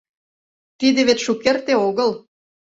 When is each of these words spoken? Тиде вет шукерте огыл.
Тиде 0.79 1.01
вет 1.07 1.19
шукерте 1.25 1.73
огыл. 1.87 2.11